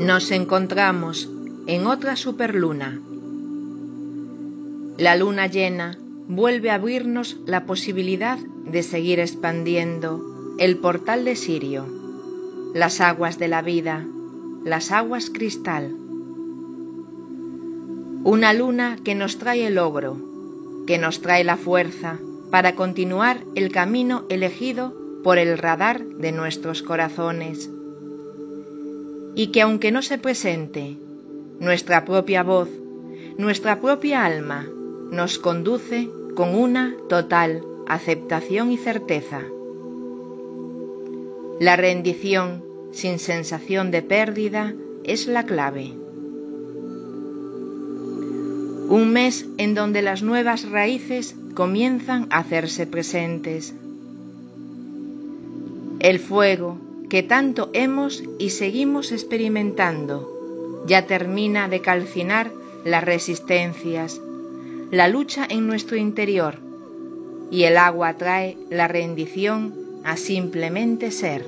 [0.00, 1.28] Nos encontramos
[1.66, 2.98] en otra superluna.
[4.96, 11.84] La luna llena vuelve a abrirnos la posibilidad de seguir expandiendo el portal de Sirio,
[12.72, 14.06] las aguas de la vida,
[14.64, 15.94] las aguas cristal.
[18.24, 20.16] Una luna que nos trae el logro,
[20.86, 22.18] que nos trae la fuerza
[22.50, 27.68] para continuar el camino elegido por el radar de nuestros corazones.
[29.34, 30.96] Y que aunque no se presente,
[31.60, 32.68] nuestra propia voz,
[33.38, 34.66] nuestra propia alma,
[35.10, 39.42] nos conduce con una total aceptación y certeza.
[41.58, 44.74] La rendición sin sensación de pérdida
[45.04, 45.92] es la clave.
[48.88, 53.74] Un mes en donde las nuevas raíces comienzan a hacerse presentes.
[56.00, 56.78] El fuego
[57.10, 62.50] que tanto hemos y seguimos experimentando ya termina de calcinar
[62.84, 64.20] las resistencias,
[64.90, 66.54] la lucha en nuestro interior
[67.50, 71.44] y el agua trae la rendición a simplemente ser.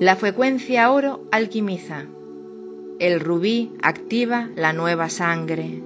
[0.00, 2.04] La frecuencia oro alquimiza,
[2.98, 5.80] el rubí activa la nueva sangre,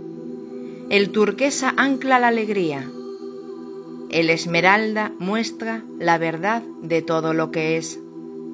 [0.89, 2.91] el turquesa ancla la alegría,
[4.11, 7.99] el esmeralda muestra la verdad de todo lo que es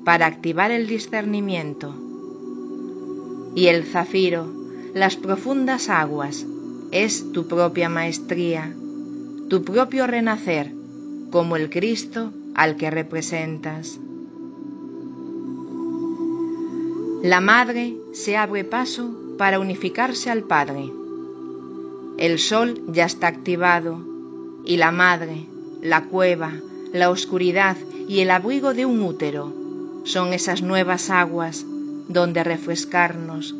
[0.04, 1.94] para activar el discernimiento
[3.54, 4.46] y el zafiro,
[4.94, 6.44] las profundas aguas,
[6.90, 8.74] es tu propia maestría,
[9.48, 10.72] tu propio renacer,
[11.30, 13.98] como el Cristo al que representas.
[17.22, 20.90] La Madre se abre paso para unificarse al Padre.
[22.18, 24.13] El sol ya está activado
[24.64, 25.46] y la Madre,
[25.82, 26.52] la cueva,
[26.92, 27.76] la oscuridad
[28.08, 29.52] y el abrigo de un útero
[30.04, 31.64] son esas nuevas aguas
[32.08, 33.54] donde refrescarnos,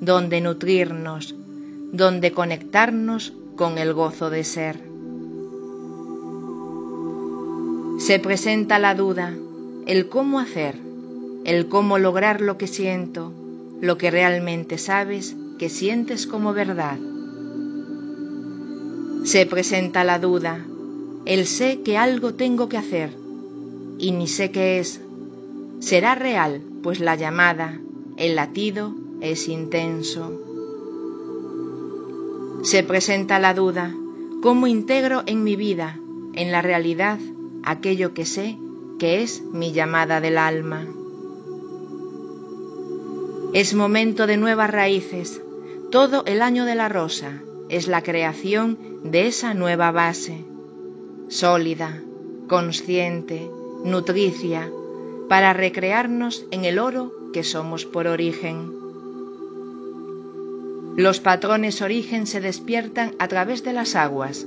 [0.00, 1.34] donde nutrirnos,
[1.92, 4.80] donde conectarnos con el gozo de ser.
[7.98, 9.34] Se presenta la duda,
[9.86, 10.76] el cómo hacer,
[11.44, 13.32] el cómo lograr lo que siento,
[13.80, 16.98] lo que realmente sabes que sientes como verdad.
[19.24, 20.66] Se presenta la duda,
[21.26, 23.16] el sé que algo tengo que hacer
[23.96, 25.00] y ni sé qué es.
[25.78, 27.78] Será real, pues la llamada,
[28.16, 30.32] el latido es intenso.
[32.64, 33.94] Se presenta la duda,
[34.42, 36.00] ¿cómo integro en mi vida,
[36.34, 37.20] en la realidad,
[37.62, 38.58] aquello que sé
[38.98, 40.84] que es mi llamada del alma?
[43.52, 45.40] Es momento de nuevas raíces.
[45.92, 50.44] Todo el año de la rosa es la creación de esa nueva base,
[51.28, 52.02] sólida,
[52.48, 53.50] consciente,
[53.84, 54.70] nutricia,
[55.28, 58.70] para recrearnos en el oro que somos por origen.
[60.96, 64.46] Los patrones origen se despiertan a través de las aguas,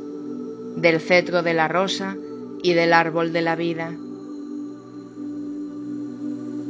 [0.76, 2.16] del cetro de la rosa
[2.62, 3.96] y del árbol de la vida.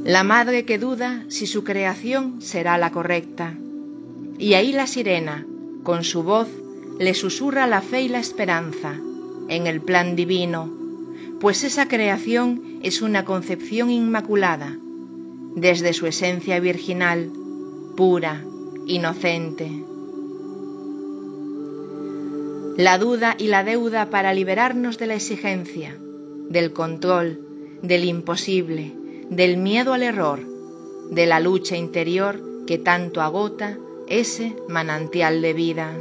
[0.06, 3.56] La madre que duda si su creación será la correcta.
[4.38, 5.48] Y ahí la sirena,
[5.86, 6.50] con su voz,
[7.00, 9.00] le susurra la fe y la esperanza
[9.48, 10.70] en el plan divino,
[11.40, 14.78] pues esa creación es una concepción inmaculada,
[15.56, 17.32] desde su esencia virginal,
[17.96, 18.44] pura,
[18.88, 19.70] inocente.
[22.78, 25.96] La duda y la deuda para liberarnos de la exigencia,
[26.50, 27.40] del control,
[27.84, 28.92] del imposible,
[29.30, 30.40] del miedo al error,
[31.12, 35.94] de la lucha interior que tanto agota ese manantial de vida.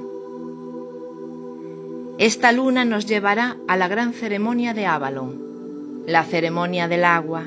[2.18, 7.44] Esta luna nos llevará a la gran ceremonia de Avalon, la ceremonia del agua,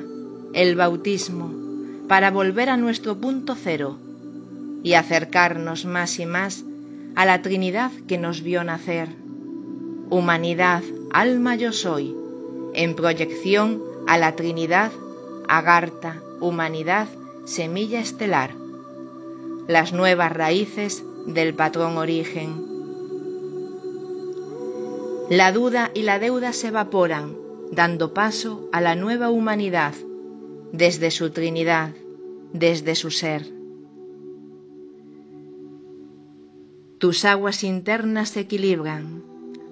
[0.54, 1.52] el bautismo,
[2.08, 3.98] para volver a nuestro punto cero,
[4.84, 6.64] y acercarnos más y más
[7.16, 9.10] a la Trinidad que nos vio nacer.
[10.10, 12.16] Humanidad, alma yo soy,
[12.74, 14.92] en proyección a la Trinidad,
[15.48, 17.08] Agartha, humanidad,
[17.46, 18.52] semilla estelar.
[19.68, 22.66] Las nuevas raíces del patrón origen.
[25.30, 27.36] La duda y la deuda se evaporan,
[27.72, 29.94] dando paso a la nueva humanidad,
[30.72, 31.92] desde su Trinidad,
[32.54, 33.46] desde su ser.
[36.98, 39.22] Tus aguas internas se equilibran,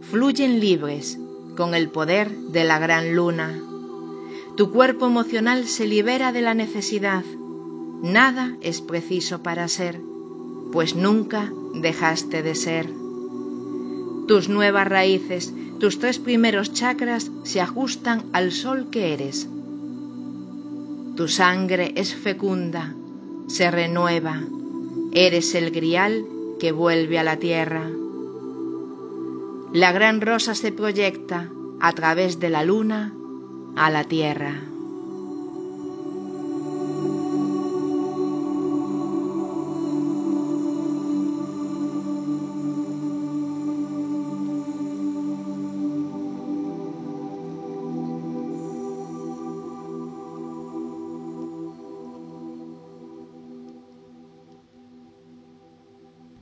[0.02, 1.18] fluyen libres
[1.56, 3.58] con el poder de la gran luna.
[4.58, 7.24] Tu cuerpo emocional se libera de la necesidad.
[8.02, 10.02] Nada es preciso para ser,
[10.72, 12.90] pues nunca dejaste de ser.
[14.28, 19.48] Tus nuevas raíces, tus tres primeros chakras se ajustan al sol que eres.
[21.16, 22.94] Tu sangre es fecunda,
[23.48, 24.42] se renueva,
[25.12, 26.26] eres el grial
[26.60, 27.90] que vuelve a la tierra.
[29.74, 31.50] La gran rosa se proyecta
[31.80, 33.14] a través de la luna
[33.76, 34.62] a la tierra.